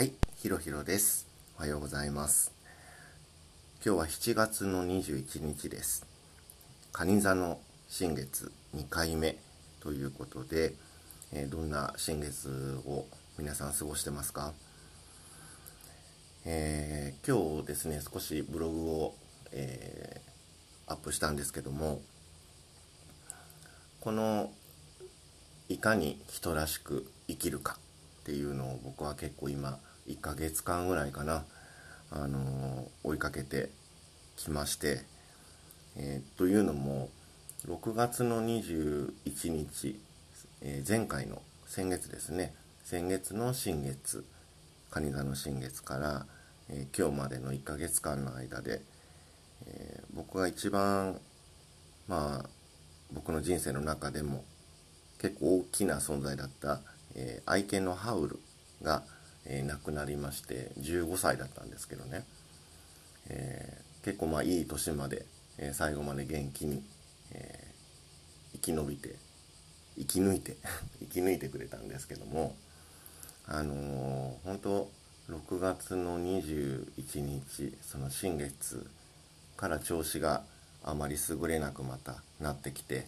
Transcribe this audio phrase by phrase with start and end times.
[0.00, 1.26] はい、ひろひろです。
[1.58, 2.54] おはようございます。
[3.84, 6.06] 今日は7月の21日です。
[6.90, 9.36] 蟹座の新月2回目
[9.80, 10.72] ということで、
[11.34, 13.04] えーどんな新月を
[13.38, 14.54] 皆さん過ごしてますか？
[16.46, 19.14] えー今日ですね、少しブログを、
[19.52, 22.00] えーアップしたんですけども、
[24.00, 24.50] この
[25.68, 27.76] いかに人らしく生きるか
[28.22, 29.78] っていうのを僕は結構今
[30.10, 31.44] 1ヶ月間ぐらいかな、
[32.10, 33.70] あの追いかけて
[34.36, 35.04] きまして、
[35.96, 37.08] えーというのも
[37.66, 39.12] 6月の21
[39.50, 40.00] 日、
[40.62, 42.54] えー前回の先月ですね。
[42.82, 44.24] 先月の新月
[44.90, 46.26] 蟹座の新月から、
[46.68, 48.82] えー今日までの1ヶ月間の間で、
[49.66, 51.20] え僕が一番
[52.08, 52.48] まあ
[53.12, 54.44] 僕の人生の中でも
[55.18, 56.80] 結構大きな存在だった、
[57.14, 58.40] え愛犬のハウル
[58.82, 59.04] が、
[59.46, 62.24] えー亡くなりまして15歳だったんですけどね、
[63.28, 65.26] えー結構まあいい年まで、
[65.58, 66.82] えー最後まで元気に、
[67.32, 67.70] えー
[68.52, 69.14] 生き延びて
[69.98, 70.56] 生き抜いて
[71.00, 72.56] 生き抜いてくれたんですけども
[73.46, 74.90] あのー本当
[75.28, 78.84] 6月の21日その新月
[79.56, 80.44] から調子が
[80.82, 83.06] あまり優れなくまたなってきて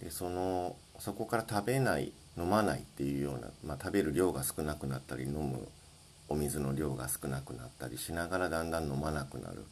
[0.00, 5.68] でそのそこから食べない飲まないっていうような、まあ、食べる量が少なくなったり飲む
[6.28, 9.62] お水の量が少なくなったりしながらだんだん飲まなくなるっ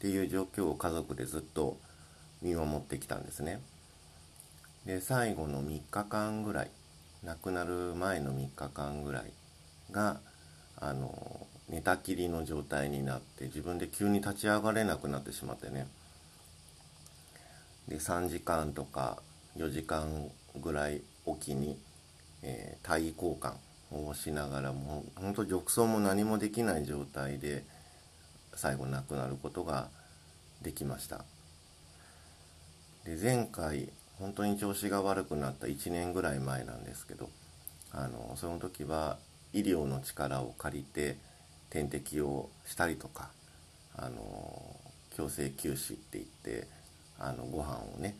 [0.00, 1.76] ていう状況を家族でずっと
[2.42, 3.60] 見守ってきたんですね。
[4.86, 6.70] で最後の3日間ぐらい
[7.24, 9.32] 亡くなる前の3日間ぐらい
[9.90, 10.20] が
[10.80, 15.86] あの寝たきりの状態になって自分で急に立ち上がれなくなってしまってね。
[17.88, 19.18] で3時間とか
[19.56, 21.78] 4時間ぐらいおきに、
[22.42, 23.54] えー体位交換
[23.90, 27.64] をしながらもう本当褥瘡も何もできない状態で
[28.54, 29.88] 最後亡くなることが
[30.62, 31.24] できました。
[33.04, 37.30] で前回本当に調子が悪くなった1年ぐらい前なんですけど
[37.92, 39.18] あのその時は
[39.52, 41.16] 医療の力を借りて
[41.70, 43.30] 点滴をしたりとか
[43.96, 44.76] あの
[45.16, 46.66] 強制休止って言って
[47.18, 48.16] あのご飯をね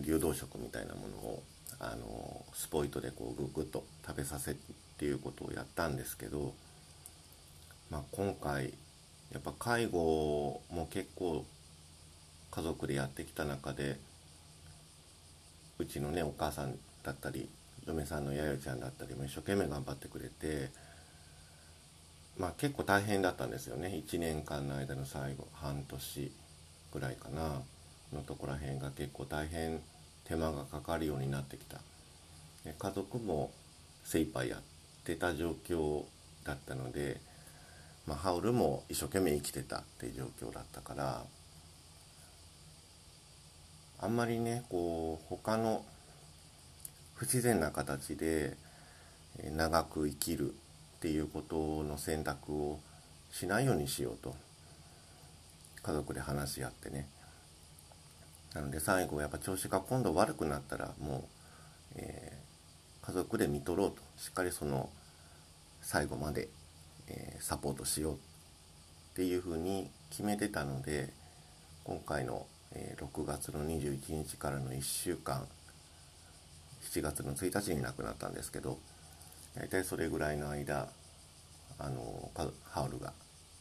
[0.00, 1.42] 流動食みたいなものを
[1.80, 4.54] あのスポイトでこうググッと食べさせっ
[4.98, 6.54] ていうことをやったんですけど、
[7.90, 8.74] まあ、今回
[9.32, 11.44] やっぱ介護も結構
[12.50, 13.98] 家族でやってきた中で
[15.78, 17.48] うちのねお母さんだったり
[17.86, 20.70] 嫁さんのやよちゃんだったりも一生懸命頑張ってくれて
[22.38, 24.02] まあ結構大変だったんですよね。
[24.06, 26.32] 1年間の間の最後半年
[26.92, 27.62] ぐらいかな。
[28.12, 29.80] のとこら辺が結構大変
[30.24, 31.78] 手間がかかるようになってきた。
[32.78, 33.50] 家族も
[34.04, 34.60] 精一杯やっ
[35.04, 36.04] てた状況
[36.44, 37.20] だったので、
[38.06, 41.24] まあ、ハウルも一生懸命生きてたっていう状況だったから
[44.00, 45.84] あんまりねこう他の
[47.14, 48.56] 不自然な形で
[49.56, 50.54] 長く生きるっ
[51.00, 52.80] ていうことの選択を
[53.32, 54.34] しないようにしようと。
[55.82, 57.08] 家族で話し合ってね。
[58.54, 61.22] なので最後やっぱ調子が今度悪くなったらもう、
[61.96, 62.38] えー
[63.00, 64.02] 家族で見とろうと。
[64.18, 64.90] しっかりその
[65.80, 66.48] 最後まで、
[67.06, 68.16] えーサポートしようっ
[69.14, 71.08] ていうふうに決めてたので
[71.84, 75.46] 今回の、えー6月の21日からの1週間
[76.82, 78.78] 7月の1日に亡くなったんですけど
[79.54, 80.88] 大体それぐらいの間
[81.78, 82.30] あの
[82.64, 83.12] ハウルが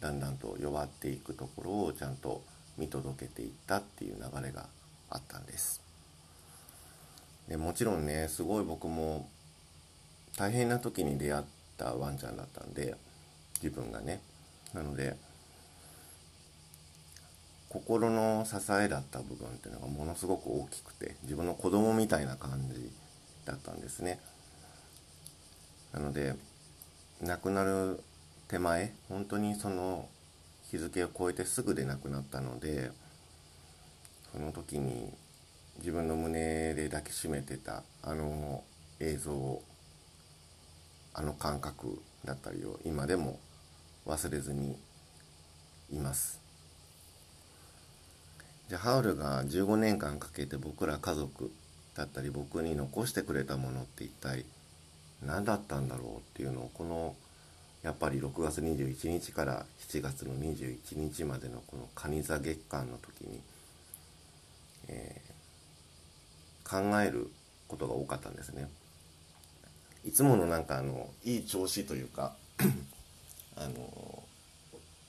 [0.00, 2.42] だんだんと弱っていくところをちゃんと
[2.78, 4.66] 見届けていったっていう流れが
[5.10, 5.80] あったんです。
[7.48, 9.28] でもちろんねすごい僕も
[10.36, 11.44] 大変な時に出会っ
[11.76, 12.94] たワンちゃんだったんで
[13.62, 14.20] 自分がね。
[14.74, 15.16] なので
[17.68, 22.90] 心の支えだった部分っていうのがものすごく大きくて自分の子供みたいな感じ
[23.44, 24.20] だったんですね。
[25.92, 26.34] なので
[27.22, 28.02] 亡くなる
[28.48, 30.08] 手前本当にその
[30.70, 32.90] 日付を超えてすぐで亡くなったので
[34.32, 35.10] その時に
[35.78, 38.64] 自分の胸で抱きしめてたあの
[39.00, 39.62] 映像を
[41.14, 43.38] あの感覚だったりを今でも
[44.06, 44.76] 忘れずに
[45.90, 46.40] います。
[48.68, 51.52] じゃあハウルが15年間かけて僕ら家族
[51.94, 54.44] だったり僕に残してくれたものって一体
[55.24, 57.14] 何だったんだろうっていうのをこの
[57.82, 63.40] やっぱり6月21日から7月の21日までのこの蟹座月間の時に、
[64.88, 65.26] えー
[66.68, 67.30] 考える
[67.68, 68.68] ことが多かったんですね。
[70.04, 72.34] いつものなんかあのいい調子というか
[73.56, 74.22] あの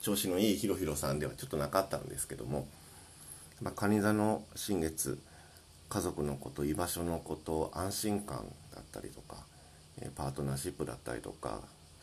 [0.00, 2.66] 調子のいいひろひろさんではちょっとなかったんですけども、
[3.60, 5.20] まあ、蟹座の新月
[5.88, 9.44] 家族のこと居場所のこと安心感だったりとか
[10.16, 11.60] パートナーシップだったりとか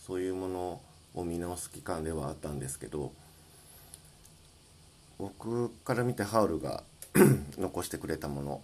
[0.08, 0.82] そういうもの
[1.16, 3.12] を見直す期間ではあったんですけど
[5.20, 6.84] 僕から見てハウルが
[7.60, 8.62] 残してくれたもの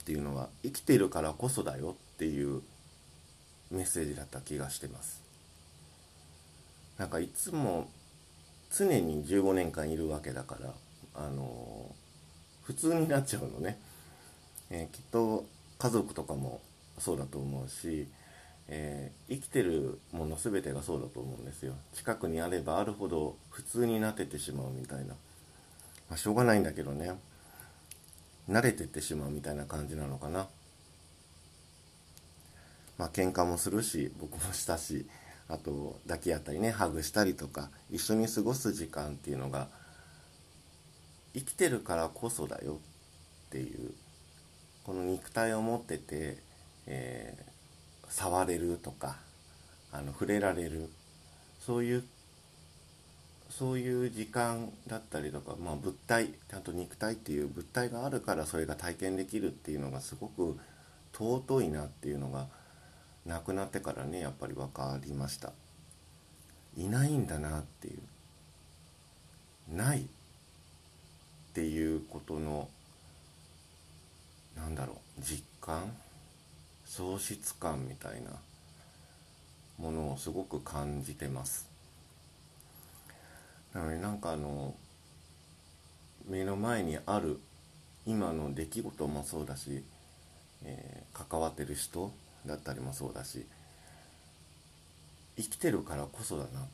[0.00, 2.60] っていうのは生きているからこそだよっていう
[3.70, 5.22] メッセージだった気がしてます。
[6.98, 7.88] なんかいつも
[8.76, 10.74] 常に15年間いるわけだから
[11.14, 11.90] あの
[12.62, 13.78] 普通になっちゃうのね、
[14.70, 15.46] えー、きっと
[15.78, 16.60] 家族とかも
[16.98, 18.06] そうだと思うし、
[18.68, 21.74] えー、生きてるもの全てがそうだと思うんですよ。
[21.92, 25.14] 近くにあればあるほど普通になっててしまうみたいな、ま
[26.14, 27.12] あ、しょうがないんだけどね。
[28.48, 30.48] 慣れてってしまうみたいな感じなのかな。
[32.98, 35.06] まあ喧嘩もするし僕もしたし
[35.48, 39.68] あと抱き合ったりねハグしたりとか一緒に過ごす時間っていうのが
[41.34, 42.78] 生きてるからこそだよ
[43.46, 43.92] っていう
[44.84, 46.38] この肉体を持ってて、
[46.86, 47.42] えー、
[48.08, 49.16] 触れるとか
[49.92, 50.90] あの触れられる。
[51.60, 52.04] そういう
[53.48, 60.58] そういう時間だったりとか、まあ、物体ちゃんと肉体っていう物体があるからそれが体験できるっていうのがすごく
[61.12, 62.48] 尊いなっていうのが
[63.24, 65.52] 亡くなってからねやっぱり分かりました。
[66.76, 67.98] いないんだなっていう。
[69.74, 70.04] ないっ
[71.54, 72.68] ていうことの
[74.56, 75.92] なんだろう実感
[76.86, 78.30] 喪失感みたいな
[79.78, 81.68] ものをすごく感じてます。
[83.72, 84.74] なのでなんかあの
[86.26, 87.40] 目の前にある
[88.06, 89.82] 今の出来事もそうだし、
[90.62, 92.12] えー、関わってる人
[92.46, 93.46] だったりもそうだし
[95.36, 96.66] 生きてるからこそだな。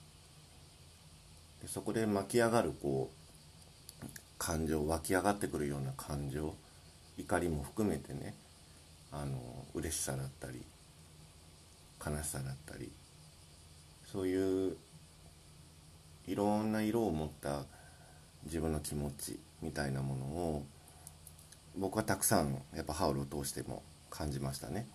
[1.62, 4.06] でそこで巻き上がるこう
[4.38, 6.54] 感情湧き上がってくるような感情
[7.18, 8.34] 怒りも含めてね
[9.12, 9.38] あの
[9.74, 10.62] 嬉しさだったり
[12.04, 12.90] 悲しさだったり
[14.10, 14.76] そういう
[16.26, 17.62] いろんな色を持った
[18.44, 20.64] 自分の気持ちみたいなものを
[21.76, 24.86] 僕はたくさんやっぱハウルを通しても感じましたね。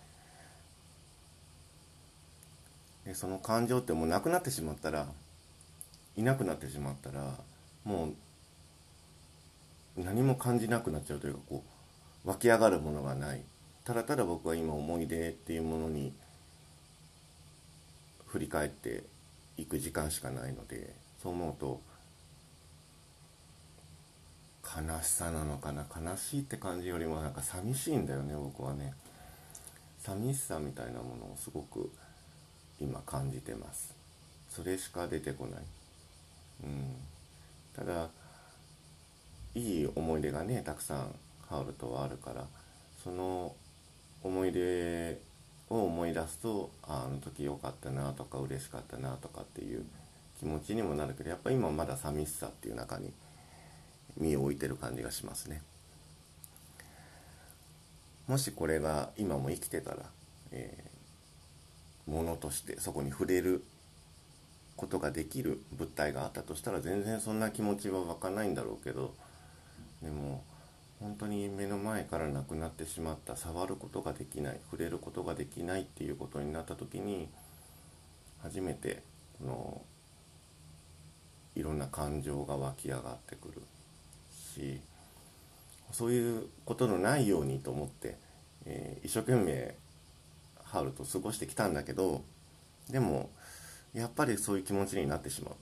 [3.04, 5.06] でその感情ってもうなくなってしまったら
[6.16, 7.34] いなくなってしまったら
[7.84, 8.08] も
[9.96, 11.64] う何も感じなくなっちゃうというかこ
[12.24, 13.42] う湧き上がるものがない
[13.86, 16.12] ただただ僕は今思い出っていうものに
[18.26, 19.04] 振り返って
[19.56, 20.92] いく時間しかないので
[21.22, 21.80] そう思うと
[24.64, 28.92] 悲しさなのかな悲しいって感じよりもなんか寂しいんだよね僕はね。
[30.00, 31.90] 寂しさみたいなものをすごく
[32.80, 33.94] 今感じてます。
[34.48, 35.60] それしか出てこない。
[36.64, 36.96] うん。
[37.76, 38.08] ただ
[39.54, 41.14] いい思い出がねたくさん
[41.48, 42.44] ハウルとはあるから
[43.02, 43.54] その
[44.22, 45.18] 思い出
[45.68, 49.84] を思い出すとあの時良かったなとか嬉しかったなとかっていう
[50.38, 53.12] 気持ちにもなるけどやっぱ今まだ寂しさっていう中に
[54.16, 55.62] 身を置いてる感じがしますね。
[58.26, 59.98] もしこれが今も生きてたら、
[60.50, 60.84] え
[62.08, 63.62] ものとしてそこに触れる
[64.76, 69.14] ことができる物体があったとしたら全然そんな気持ちは湧かないんだろうけど
[70.02, 70.44] でも
[71.00, 77.28] 本当に目の前からなくなってしまった触ることができない触れることができないっていうことになった時に
[78.42, 79.02] 初めて
[79.38, 79.82] この
[81.54, 83.62] いろんな感情が湧き上がってくる。
[84.56, 84.80] し
[85.92, 88.16] そういうことのないようにと思って、
[88.64, 89.74] えー、一生懸命
[90.64, 92.22] ハルと過ごしてきたんだけど
[92.90, 93.30] でも
[93.94, 95.54] やっぱりそういう気持ちになってしまう。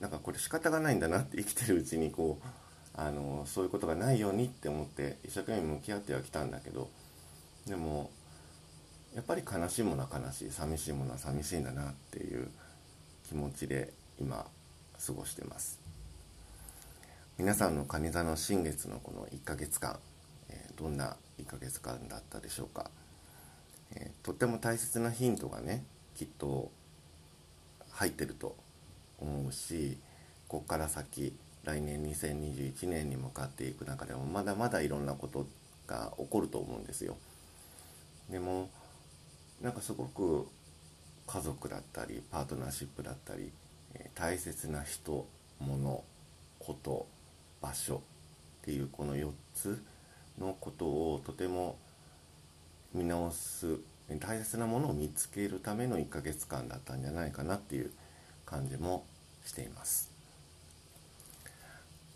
[0.00, 2.46] なんかこれ仕方がないんだなって生きてるうちにこう
[2.94, 6.88] あのそういうことがないようにって思って一生懸命向き合ってはきたんだけど
[7.66, 8.10] でも
[9.14, 12.48] やっぱり悲しいものは悲しい寂しいものは寂しいんだなっていう
[13.28, 14.46] 気持ちで今
[15.06, 15.80] 過ごしてます。
[17.38, 19.98] 皆さんの蟹座の新月のこの1ヶ月間、
[20.50, 22.90] え、どんな1ヶ月間だったでしょうか。
[23.94, 26.70] え、とっても大切なヒントがねきっと
[27.92, 28.56] 入ってると
[29.18, 29.98] 思うし
[30.48, 35.46] ここから先来年2021年に向かっていく中でもまだまだいろんなこと
[35.86, 37.16] が起こると思うんですよ。
[38.30, 38.70] でも
[39.60, 40.46] なんかすごく
[41.26, 43.52] 家族だったりパートナーシップだったり、
[44.14, 45.26] 大切な人
[45.60, 46.04] 物
[46.58, 47.06] こと
[47.60, 48.00] 場所っ
[48.62, 49.82] ていうこの4つ
[50.38, 51.76] のことをとても
[52.94, 53.76] 見直す、
[54.18, 57.90] 大切なものを見つけるための1ヶ月間だったんじゃないかなっていう
[58.44, 59.04] 感じも
[59.44, 60.10] しています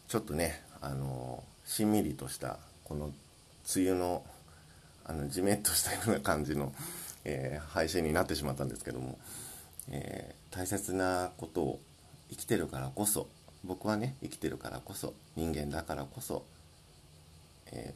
[0.09, 3.07] ちょっとねあのしんみりとしたこの
[3.75, 4.25] 梅雨の
[5.07, 6.73] あのじめっとしたような感じの、
[7.25, 9.19] えー、配信になってしまったんですけども、
[9.91, 11.81] えー、大切なことを
[12.31, 13.27] 生きてるからこそ
[13.65, 16.45] 僕はね生きてるからこそ人間だからこそ、
[17.73, 17.95] え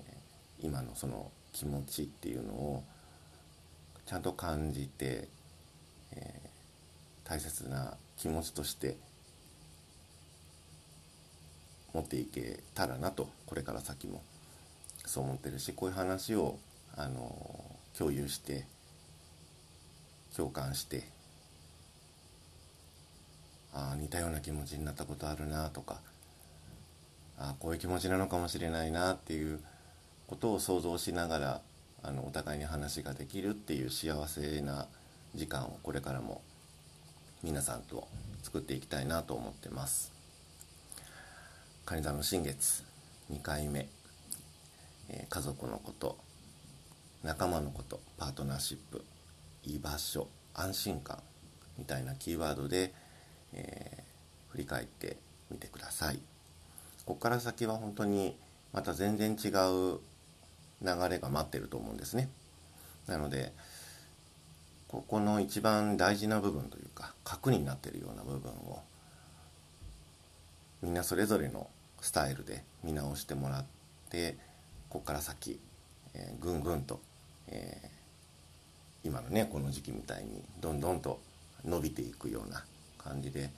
[0.60, 2.84] ー、今のその気持ちっていうのを
[4.06, 5.28] ちゃんと感じて、
[6.12, 8.96] えー、大切な気持ちとして
[11.94, 14.22] 持っていけたらなとこれから先も
[15.06, 16.58] そう思ってるしこういう話を
[16.96, 17.34] あの
[17.96, 18.64] 共有して
[20.36, 21.04] 共感して
[23.72, 26.00] あ似たような気持ちになったことあるなとか
[27.38, 29.60] ああこういう気持ちなのかもしれないなっていう
[30.26, 31.60] ことを想像しながら
[32.02, 34.86] あのお互いに話ができるっていう幸せな
[35.34, 36.42] 時間をこれからも
[37.42, 38.08] 皆さんと
[38.42, 40.17] 作っていきたいなと思ってます。
[41.88, 42.84] 蟹座の新月
[43.32, 43.88] 2回目、
[45.08, 46.18] えー、家族のこと。
[47.24, 47.98] 仲間のこと。
[48.18, 49.02] パートナーシップ。
[49.64, 50.28] 居場所。
[50.52, 51.18] 安心感。
[51.78, 52.92] みたいなキーワードで、
[53.54, 55.16] えー、振り返って
[55.50, 56.16] みてください。
[57.06, 58.36] ここから先は本当に
[58.74, 59.98] また全然違う
[60.82, 62.28] 流れが待ってると思うんですね。
[63.06, 63.54] なので
[64.88, 68.82] ここの一番大事な部分というか核になってるような部分を
[70.82, 73.64] みんなそれぞれのスタイルで見直してもらっ
[74.10, 74.36] て
[74.88, 75.58] ここから先、
[76.14, 77.00] えー、ぐんぐんと、
[77.48, 81.20] えー、今のねこの時期みたいにどんどんと
[81.64, 82.64] 伸びていくような
[82.96, 83.50] 感じで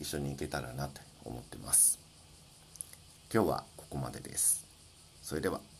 [0.00, 1.98] 一緒に行けたらなと思ってます。
[3.32, 4.66] 今日はここまでです。
[5.22, 5.71] それでは。